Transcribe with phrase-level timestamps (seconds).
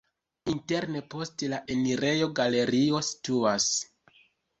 [0.51, 3.69] Interne post la enirejo galerio situas.